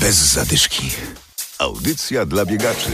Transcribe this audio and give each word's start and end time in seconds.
Bez 0.00 0.32
zadyszki. 0.32 0.90
Audycja 1.58 2.26
dla 2.26 2.44
biegaczy. 2.46 2.90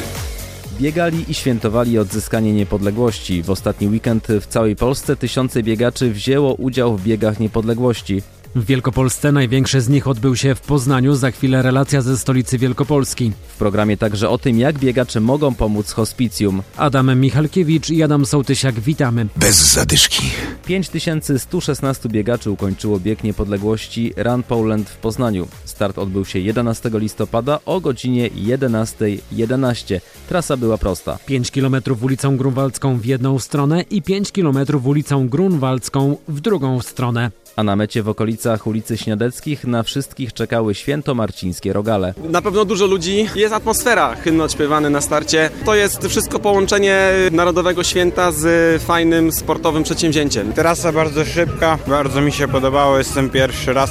Biegali 0.80 1.24
i 1.28 1.34
świętowali 1.34 1.98
odzyskanie 1.98 2.52
niepodległości. 2.52 3.42
W 3.42 3.50
ostatni 3.50 3.88
weekend 3.88 4.26
w 4.28 4.46
całej 4.46 4.76
Polsce 4.76 5.16
tysiące 5.16 5.62
biegaczy 5.62 6.10
wzięło 6.10 6.54
udział 6.54 6.96
w 6.96 7.02
biegach 7.02 7.40
niepodległości. 7.40 8.22
W 8.54 8.64
Wielkopolsce 8.64 9.32
największy 9.32 9.80
z 9.80 9.88
nich 9.88 10.08
odbył 10.08 10.36
się 10.36 10.54
w 10.54 10.60
Poznaniu, 10.60 11.14
za 11.14 11.30
chwilę 11.30 11.62
relacja 11.62 12.02
ze 12.02 12.18
stolicy 12.18 12.58
Wielkopolski. 12.58 13.32
W 13.48 13.58
programie 13.58 13.96
także 13.96 14.28
o 14.28 14.38
tym, 14.38 14.58
jak 14.58 14.78
biegacze 14.78 15.20
mogą 15.20 15.54
pomóc 15.54 15.92
hospicjum. 15.92 16.62
Adam 16.76 17.20
Michalkiewicz 17.20 17.90
i 17.90 18.02
Adam 18.02 18.26
Sołtysiak, 18.26 18.80
witamy. 18.80 19.26
Bez 19.36 19.72
zadyszki. 19.72 20.22
5116 20.66 22.08
biegaczy 22.08 22.50
ukończyło 22.50 23.00
bieg 23.00 23.24
niepodległości 23.24 24.12
Run 24.16 24.42
Poland 24.42 24.90
w 24.90 24.96
Poznaniu. 24.96 25.48
Start 25.64 25.98
odbył 25.98 26.24
się 26.24 26.38
11 26.38 26.90
listopada 26.92 27.60
o 27.66 27.80
godzinie 27.80 28.30
11.11. 28.30 29.18
11. 29.32 30.00
Trasa 30.28 30.56
była 30.56 30.78
prosta. 30.78 31.18
5 31.26 31.50
km 31.50 31.76
ulicą 32.00 32.36
Grunwaldzką 32.36 32.98
w 32.98 33.04
jedną 33.04 33.38
stronę 33.38 33.82
i 33.82 34.02
5 34.02 34.32
km 34.32 34.58
ulicą 34.84 35.28
Grunwaldzką 35.28 36.16
w 36.28 36.40
drugą 36.40 36.80
stronę. 36.80 37.30
A 37.56 37.62
na 37.62 37.76
mecie 37.76 38.02
w 38.02 38.08
okolicach 38.44 38.66
ulicy 38.66 38.96
Śniadeckich 38.96 39.64
na 39.66 39.82
wszystkich 39.82 40.32
czekały 40.32 40.74
świętomarcińskie 40.74 41.72
rogale. 41.72 42.14
Na 42.28 42.42
pewno 42.42 42.64
dużo 42.64 42.86
ludzi, 42.86 43.28
jest 43.34 43.54
atmosfera, 43.54 44.16
hymn 44.16 44.40
odśpiewany 44.40 44.90
na 44.90 45.00
starcie. 45.00 45.50
To 45.64 45.74
jest 45.74 46.06
wszystko 46.08 46.38
połączenie 46.38 46.98
Narodowego 47.32 47.84
Święta 47.84 48.32
z 48.32 48.82
fajnym 48.82 49.32
sportowym 49.32 49.82
przedsięwzięciem. 49.82 50.52
Trasa 50.52 50.92
bardzo 50.92 51.24
szybka, 51.24 51.78
bardzo 51.86 52.20
mi 52.20 52.32
się 52.32 52.48
podobało, 52.48 52.98
jestem 52.98 53.30
pierwszy 53.30 53.72
raz. 53.72 53.90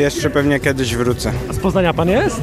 Jeszcze 0.00 0.30
pewnie 0.30 0.60
kiedyś 0.60 0.96
wrócę. 0.96 1.32
A 1.50 1.52
z 1.52 1.58
Poznania 1.58 1.94
pan 1.94 2.08
jest? 2.08 2.40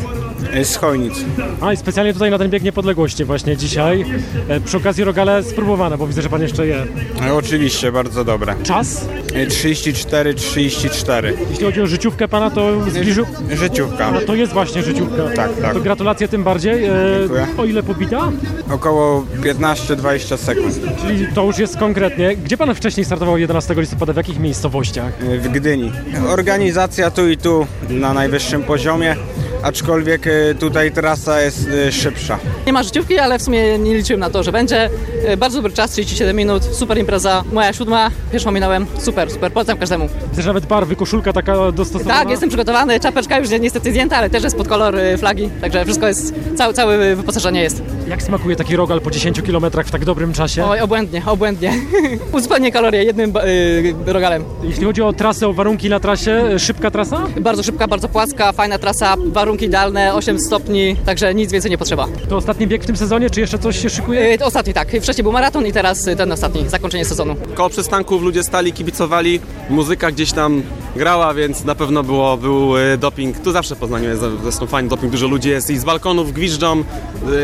Z 0.63 0.75
Chojnic. 0.75 1.13
A 1.61 1.73
i 1.73 1.77
specjalnie 1.77 2.13
tutaj 2.13 2.31
na 2.31 2.37
ten 2.37 2.49
bieg 2.49 2.63
niepodległości 2.63 3.25
właśnie 3.25 3.57
dzisiaj. 3.57 4.05
E, 4.47 4.59
Przy 4.59 4.77
okazji 4.77 5.03
rogale 5.03 5.43
spróbowane, 5.43 5.97
bo 5.97 6.07
widzę, 6.07 6.21
że 6.21 6.29
pan 6.29 6.41
jeszcze 6.41 6.67
je. 6.67 6.85
E, 7.27 7.33
Oczywiście, 7.33 7.91
bardzo 7.91 8.23
dobre. 8.25 8.55
Czas? 8.63 9.05
E, 9.33 9.45
34, 9.47 10.33
34. 10.33 11.33
Jeśli 11.49 11.65
chodzi 11.65 11.81
o 11.81 11.87
życiówkę 11.87 12.27
pana, 12.27 12.49
to 12.49 12.89
zbliżył... 12.89 13.25
Życiówka. 13.51 14.05
A 14.07 14.21
to 14.21 14.35
jest 14.35 14.53
właśnie 14.53 14.83
życiówka. 14.83 15.15
Tak, 15.35 15.51
tak. 15.61 15.73
To 15.73 15.79
gratulacje 15.79 16.27
tym 16.27 16.43
bardziej. 16.43 16.83
E, 16.85 16.89
Dziękuję. 17.19 17.47
O 17.57 17.65
ile 17.65 17.83
pobita? 17.83 18.31
Około 18.71 19.25
15-20 19.41 20.37
sekund. 20.37 20.79
Czyli 21.01 21.27
to 21.35 21.43
już 21.45 21.57
jest 21.57 21.77
konkretnie. 21.77 22.35
Gdzie 22.35 22.57
pan 22.57 22.75
wcześniej 22.75 23.05
startował 23.05 23.37
11 23.37 23.73
listopada? 23.77 24.13
W 24.13 24.17
jakich 24.17 24.39
miejscowościach? 24.39 25.13
E, 25.29 25.37
W 25.37 25.47
Gdyni. 25.51 25.91
Organizacja 26.27 27.11
tu 27.11 27.29
i 27.29 27.37
tu 27.37 27.67
na 27.89 28.13
najwyższym 28.13 28.63
poziomie, 28.63 29.15
aczkolwiek 29.63 30.27
e, 30.27 30.55
tutaj 30.59 30.91
trasa 30.91 31.41
jest 31.41 31.67
e, 31.87 31.91
szybsza. 31.91 32.39
Nie 32.67 32.73
ma 32.73 32.83
życiówki, 32.83 33.17
ale 33.19 33.39
w 33.39 33.41
sumie 33.41 33.79
nie 33.79 33.95
liczyłem 33.95 34.19
na 34.19 34.29
to, 34.29 34.43
że 34.43 34.51
będzie. 34.51 34.89
E, 35.25 35.37
Bardzo 35.37 35.57
dobry 35.57 35.71
czas, 35.73 35.91
37 35.91 36.35
minut, 36.37 36.63
super 36.71 36.97
impreza. 36.97 37.43
Moja 37.51 37.73
siódma, 37.73 38.11
pierwszą 38.31 38.51
minąłem, 38.51 38.85
super, 38.99 39.31
super, 39.31 39.51
polecam 39.51 39.77
każdemu. 39.77 40.09
Widzę, 40.29 40.47
nawet 40.47 40.65
barwy, 40.65 40.95
koszulka 40.95 41.33
taka 41.33 41.71
dostosowana. 41.71 42.19
Tak, 42.19 42.29
jestem 42.29 42.49
przygotowany, 42.49 42.99
czapeczka 42.99 43.39
już 43.39 43.49
niestety 43.49 43.91
zdjęta, 43.91 44.17
ale 44.17 44.29
też 44.29 44.43
jest 44.43 44.55
pod 44.57 44.67
kolor 44.67 44.95
flagi, 45.17 45.49
także 45.61 45.83
wszystko 45.85 46.07
jest, 46.07 46.33
całe, 46.57 46.73
całe 46.73 47.15
wyposażenie 47.15 47.61
jest. 47.61 47.81
Jak 48.11 48.21
smakuje 48.23 48.55
taki 48.55 48.75
rogal 48.75 49.01
po 49.01 49.11
10 49.11 49.41
km 49.41 49.65
w 49.85 49.91
tak 49.91 50.05
dobrym 50.05 50.33
czasie? 50.33 50.65
Oj, 50.65 50.79
obłędnie, 50.79 51.21
obłędnie. 51.25 51.73
Uzupełnię 52.37 52.71
kalorie 52.71 53.03
jednym 53.03 53.31
ba- 53.31 53.45
y, 53.45 53.93
rogalem. 54.05 54.43
Jeśli 54.63 54.85
chodzi 54.85 55.01
o 55.01 55.13
trasę, 55.13 55.47
o 55.47 55.53
warunki 55.53 55.89
na 55.89 55.99
trasie, 55.99 56.31
e, 56.31 56.59
szybka 56.59 56.91
trasa? 56.91 57.21
Bardzo 57.41 57.63
szybka, 57.63 57.87
bardzo 57.87 58.09
płaska, 58.09 58.51
fajna 58.51 58.77
trasa, 58.77 59.15
warunki 59.27 59.65
idealne, 59.65 60.13
8 60.13 60.39
stopni, 60.39 60.95
także 61.05 61.35
nic 61.35 61.51
więcej 61.51 61.71
nie 61.71 61.77
potrzeba. 61.77 62.07
To 62.29 62.37
ostatni 62.37 62.67
bieg 62.67 62.83
w 62.83 62.85
tym 62.85 62.97
sezonie, 62.97 63.29
czy 63.29 63.39
jeszcze 63.39 63.59
coś 63.59 63.79
się 63.81 63.89
szykuje? 63.89 64.33
Y, 64.33 64.37
To 64.37 64.45
ostatni, 64.45 64.73
tak. 64.73 64.87
Wcześniej 65.01 65.23
był 65.23 65.31
maraton 65.31 65.65
i 65.67 65.71
teraz 65.71 66.07
y, 66.07 66.15
ten 66.15 66.31
ostatni, 66.31 66.69
zakończenie 66.69 67.05
sezonu. 67.05 67.35
Koło 67.55 67.69
przystanków 67.69 68.21
ludzie 68.21 68.43
stali, 68.43 68.73
kibicowali, 68.73 69.39
muzyka 69.69 70.11
gdzieś 70.11 70.31
tam 70.31 70.63
grała, 70.95 71.33
więc 71.33 71.63
na 71.63 71.75
pewno 71.75 72.03
było, 72.03 72.37
był 72.37 72.77
e, 72.77 72.97
doping. 72.97 73.39
Tu 73.39 73.51
zawsze 73.51 73.75
w 73.75 73.77
Poznaniu 73.77 74.09
jest 74.09 74.21
zresztą 74.43 74.67
fajny 74.67 74.89
doping, 74.89 75.11
dużo 75.11 75.27
ludzi 75.27 75.49
jest 75.49 75.69
i 75.69 75.77
z 75.77 75.83
balkonów 75.83 76.33
gwiżdżą, 76.33 76.83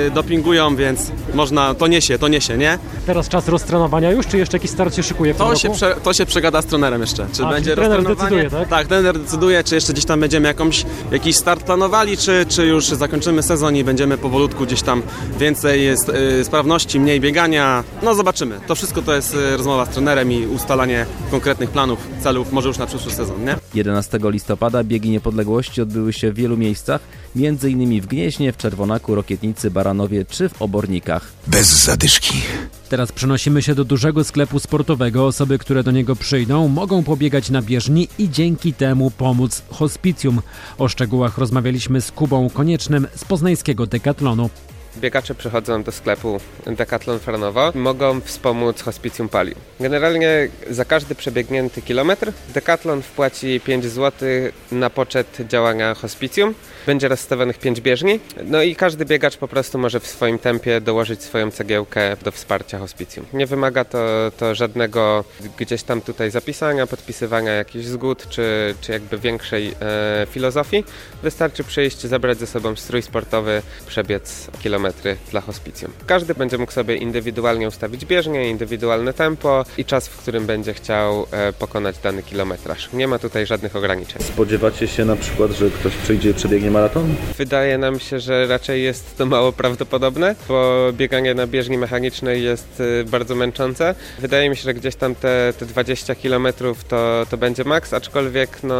e, 0.08 0.12
dopingują, 0.12 0.75
więc 0.75 1.12
można, 1.34 1.74
to 1.74 1.88
niesie, 1.88 2.19
to 2.19 2.28
niesie, 2.28 2.58
nie? 2.58 2.80
Teraz 3.06 3.30
czas 3.30 3.47
roztrenowania 3.47 4.12
już, 4.12 4.28
czy 4.28 4.38
jeszcze 4.38 4.58
jakiś 4.58 4.72
start 4.72 4.96
się 4.96 5.03
szykuje 5.03 5.34
w 5.34 5.38
To 5.38 5.56
się, 5.56 5.69
prze, 5.69 5.96
to 6.03 6.13
się 6.13 6.25
przegada 6.25 6.62
z 6.62 6.66
trenerem 6.66 7.02
jeszcze. 7.02 7.28
Czy 7.34 7.46
A, 7.46 7.50
będzie 7.50 7.75
trener 7.75 8.03
decyduje, 8.03 8.50
tak? 8.50 8.69
Tak, 8.69 8.88
trener 8.88 9.19
decyduje, 9.19 9.64
czy 9.64 9.75
jeszcze 9.75 9.94
gdzieś 9.94 10.06
tam 10.06 10.19
będziemy 10.19 10.47
jakąś, 10.47 10.85
jakiś 11.12 11.35
start 11.35 11.64
planowali, 11.64 12.18
czy, 12.18 12.46
czy 12.50 12.66
już 12.66 12.85
zakończymy 12.85 13.44
sezon 13.44 13.75
i 13.75 13.84
będziemy 13.84 14.18
powolutku 14.18 14.66
gdzieś 14.66 14.81
tam 14.81 15.02
więcej 15.40 15.84
jest, 15.84 16.09
y, 16.09 16.44
sprawności, 16.46 17.00
mniej 17.00 17.22
biegania. 17.22 17.84
No 18.02 18.16
zobaczymy. 18.16 18.59
To 18.68 18.75
wszystko 18.75 19.02
to 19.02 19.16
jest 19.16 19.35
y, 19.35 19.58
rozmowa 19.58 19.85
z 19.85 19.90
trenerem 19.90 20.31
i 20.31 20.47
ustalanie 20.47 21.06
konkretnych 21.31 21.69
planów, 21.69 22.00
celów, 22.24 22.52
może 22.52 22.68
już 22.68 22.78
na 22.78 22.85
przyszły 22.85 23.12
sezon, 23.12 23.36
nie? 23.45 23.55
11 23.73 24.19
listopada 24.23 24.83
biegi 24.83 25.09
niepodległości 25.09 25.81
odbyły 25.81 26.13
się 26.13 26.31
w 26.31 26.35
wielu 26.35 26.57
miejscach, 26.57 27.01
m.in. 27.35 28.01
w 28.01 28.07
Gnieźnie, 28.07 28.53
w 28.53 28.57
Czerwonaku, 28.57 29.15
Rokietnicy, 29.15 29.71
Baranowie 29.71 30.25
czy 30.25 30.49
w 30.49 30.61
Obornikach. 30.61 31.31
Bez 31.47 31.67
zadyszki. 31.67 32.41
Teraz 32.89 33.11
przenosimy 33.11 33.61
się 33.61 33.75
do 33.75 33.85
dużego 33.85 34.23
sklepu 34.23 34.59
sportowego. 34.59 35.25
Osoby, 35.25 35.57
które 35.57 35.83
do 35.83 35.91
niego 35.91 36.15
przyjdą, 36.15 36.67
mogą 36.67 37.03
pobiegać 37.03 37.49
na 37.49 37.61
bieżni 37.61 38.07
i 38.17 38.29
dzięki 38.29 38.73
temu 38.73 39.11
pomóc 39.11 39.61
hospicjum. 39.69 40.41
O 40.77 40.87
szczegółach 40.87 41.37
rozmawialiśmy 41.37 42.01
z 42.01 42.11
Kubą 42.11 42.49
Koniecznym 42.49 43.07
z 43.15 43.25
poznańskiego 43.25 43.85
Decathlonu. 43.87 44.49
Biegacze 44.97 45.35
przychodzą 45.35 45.84
do 45.84 45.91
sklepu 45.91 46.40
Decathlon 46.66 47.19
Franowo 47.19 47.72
mogą 47.75 48.22
wspomóc 48.22 48.81
Hospicjum 48.81 49.30
Pali. 49.30 49.56
Generalnie 49.80 50.47
za 50.69 50.85
każdy 50.85 51.16
przebiegnięty 51.16 51.81
kilometr 51.81 52.31
Decathlon 52.53 53.02
wpłaci 53.02 53.62
5 53.66 53.85
zł 53.85 54.30
na 54.72 54.90
poczet 54.90 55.38
działania 55.50 55.94
hospicjum. 55.94 56.56
Będzie 56.85 57.08
rozstawionych 57.08 57.58
5 57.58 57.81
bieżni, 57.81 58.19
no 58.44 58.62
i 58.62 58.75
każdy 58.75 59.06
biegacz 59.06 59.38
po 59.38 59.47
prostu 59.47 59.78
może 59.78 60.00
w 60.00 60.08
swoim 60.08 60.40
tempie 60.40 60.81
dołożyć 60.81 61.24
swoją 61.24 61.52
cegiełkę 61.52 62.18
do 62.24 62.31
wsparcia 62.31 62.79
hospicjum. 62.79 63.25
Nie 63.34 63.46
wymaga 63.46 63.85
to, 63.85 64.31
to 64.38 64.56
żadnego 64.56 65.24
gdzieś 65.58 65.84
tam 65.84 66.02
tutaj 66.02 66.31
zapisania, 66.31 66.88
podpisywania 66.88 67.52
jakichś 67.52 67.85
zgód, 67.85 68.29
czy, 68.29 68.75
czy 68.81 68.91
jakby 68.91 69.18
większej 69.18 69.68
e, 69.81 70.28
filozofii. 70.31 70.84
Wystarczy 71.24 71.64
przyjść, 71.64 72.02
zabrać 72.02 72.38
ze 72.38 72.47
sobą 72.47 72.75
strój 72.75 73.02
sportowy, 73.02 73.62
przebiec 73.88 74.47
kilometry 74.87 75.17
dla 75.31 75.41
hospicjum. 75.41 75.91
Każdy 76.05 76.35
będzie 76.35 76.57
mógł 76.57 76.71
sobie 76.71 76.95
indywidualnie 76.95 77.67
ustawić 77.67 78.05
bieżnię, 78.05 78.49
indywidualne 78.49 79.13
tempo 79.13 79.65
i 79.77 79.85
czas, 79.85 80.07
w 80.07 80.17
którym 80.17 80.45
będzie 80.45 80.73
chciał 80.73 81.27
e, 81.31 81.53
pokonać 81.53 81.97
dany 81.97 82.23
kilometraż. 82.23 82.89
Nie 82.93 83.07
ma 83.07 83.19
tutaj 83.19 83.45
żadnych 83.45 83.75
ograniczeń. 83.75 84.21
Spodziewacie 84.23 84.87
się 84.87 85.05
na 85.05 85.15
przykład, 85.15 85.51
że 85.51 85.69
ktoś 85.69 85.95
przyjdzie 85.95 86.29
i 86.29 86.33
przebiegnie 86.33 86.71
maraton? 86.71 87.15
Wydaje 87.37 87.77
nam 87.77 87.99
się, 87.99 88.19
że 88.19 88.47
raczej 88.47 88.83
jest 88.83 89.17
to 89.17 89.25
mało 89.25 89.51
prawdopodobne, 89.51 90.35
bo 90.47 90.89
bieganie 90.93 91.33
na 91.33 91.47
bieżni 91.47 91.77
mechanicznej 91.77 92.43
jest 92.43 92.79
y, 92.79 93.05
bardzo 93.07 93.35
męczące. 93.35 93.95
Wydaje 94.19 94.49
mi 94.49 94.55
się, 94.55 94.63
że 94.63 94.73
gdzieś 94.73 94.95
tam 94.95 95.15
te, 95.15 95.53
te 95.59 95.65
20 95.65 96.15
km 96.15 96.47
to, 96.87 97.25
to 97.29 97.37
będzie 97.37 97.63
maks, 97.63 97.93
aczkolwiek 97.93 98.63
no, 98.63 98.75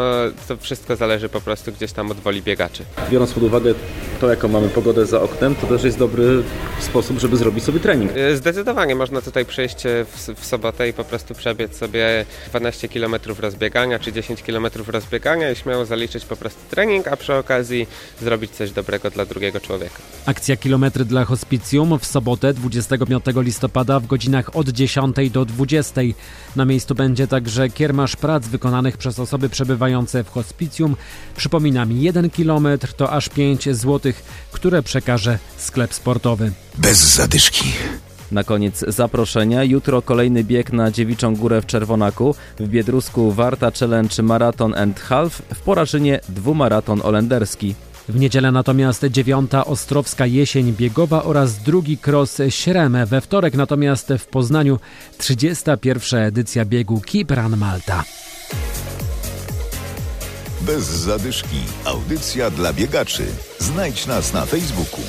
to 0.48 0.58
wszystko 0.58 0.96
zależy 0.96 1.30
po 1.30 1.42
prostu 1.42 1.72
gdzieś 1.72 1.92
tam 1.92 2.12
od 2.12 2.20
woli 2.20 2.42
biegaczy. 2.42 2.84
Biorąc 3.12 3.34
pod 3.34 3.44
uwagę 3.44 3.74
to, 4.22 4.30
jaką 4.30 4.48
mamy 4.48 4.70
pogodę 4.70 5.06
za 5.06 5.22
oknem, 5.22 5.56
to 5.56 5.68
też 5.68 5.84
jest 5.88 6.00
dobry 6.00 6.44
sposób, 6.80 7.20
żeby 7.20 7.38
zrobić 7.38 7.64
sobie 7.64 7.80
trening. 7.80 8.12
Y, 8.18 8.38
Zdecydowanie 8.38 8.96
można 8.96 9.22
tutaj 9.22 9.46
przyjść 9.46 9.86
y, 9.86 10.06
w, 10.06 10.42
w 10.42 10.46
sobotę 10.46 10.90
i 10.90 10.94
po 10.94 11.04
prostu 11.04 11.34
przebiec 11.34 11.78
sobie 11.78 12.26
12 12.50 12.90
km 12.90 13.16
rozbiegania 13.40 14.00
czy 14.00 14.14
10 14.14 14.44
km 14.44 14.68
rozbiegania 14.88 15.52
i 15.52 15.56
śmiało 15.56 15.86
zaliczyć 15.86 16.26
po 16.26 16.36
prostu 16.36 16.60
trening, 16.70 17.08
a 17.08 17.18
przy 17.18 17.36
okazji 17.36 17.88
zrobić 18.22 18.52
coś 18.52 18.72
dobrego 18.72 19.12
dla 19.12 19.26
drugiego 19.26 19.60
człowieka. 19.60 19.96
Akcja 20.26 20.58
Kilometry 20.58 21.06
dla 21.06 21.26
Hospicjum 21.26 22.00
w 22.00 22.06
sobotę 22.06 22.54
25 22.54 23.24
listopada 23.36 24.00
w 24.00 24.08
godzinach 24.08 24.56
od 24.56 24.70
10 24.70 25.30
do 25.32 25.46
20. 25.46 26.02
Na 26.56 26.66
miejscu 26.66 26.96
będzie 26.96 27.28
także 27.28 27.70
kiermasz 27.70 28.16
prac 28.16 28.48
wykonanych 28.48 28.98
przez 28.98 29.20
osoby 29.20 29.50
przebywające 29.50 30.24
w 30.24 30.30
hospicjum. 30.30 30.96
Przypominam, 31.36 31.92
1 31.92 32.30
km 32.30 32.68
to 32.98 33.12
aż 33.12 33.30
5 33.30 33.70
zł, 33.70 34.14
które 34.52 34.84
przekaże 34.84 35.40
sklep 35.58 35.77
sportowy. 35.86 36.52
Bez 36.78 36.98
zadyszki. 36.98 37.66
Na 38.32 38.44
koniec 38.44 38.86
zaproszenia. 38.88 39.64
Jutro 39.64 40.02
kolejny 40.02 40.44
bieg 40.44 40.74
na 40.74 40.92
Dziewiczą 40.92 41.36
Górę 41.36 41.62
w 41.62 41.66
Czerwonaku. 41.66 42.36
W 42.60 42.68
Biedrusku 42.68 43.32
Warta 43.32 43.72
Challenge 43.72 44.24
Marathon 44.24 44.74
and 44.76 45.00
Half. 45.00 45.42
W 45.56 45.60
Porażynie 45.60 46.20
dwumaraton 46.30 47.02
olenderski. 47.04 47.76
W 48.10 48.20
niedzielę 48.20 48.52
natomiast 48.52 49.06
dziewiąta 49.06 49.66
Ostrowska 49.66 50.26
Jesień 50.26 50.74
Biegowa 50.74 51.24
oraz 51.24 51.58
drugi 51.58 51.98
cross 52.08 52.38
Śremę. 52.50 53.06
We 53.06 53.22
wtorek 53.22 53.54
natomiast 53.54 54.14
w 54.20 54.26
Poznaniu 54.26 54.80
31. 55.18 56.20
edycja 56.24 56.66
biegu 56.66 57.02
Keep 57.12 57.32
Run 57.32 57.58
Malta. 57.58 58.04
bez 60.68 60.86
zadyszki. 60.86 61.60
Audycja 61.86 62.50
dla 62.50 62.74
biegaczy. 62.74 63.26
Znajdź 63.60 64.06
nas 64.06 64.34
na 64.34 64.46
Facebooku. 64.46 65.02